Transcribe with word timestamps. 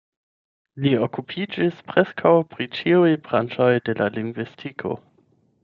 Li 0.85 0.93
okupiĝis 1.07 1.83
preskaŭ 1.91 2.33
pri 2.55 2.67
ĉiuj 2.79 3.13
branĉoj 3.29 3.71
de 3.91 3.99
la 4.01 4.09
lingvistiko. 4.19 4.99